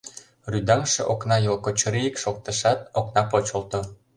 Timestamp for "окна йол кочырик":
1.13-2.15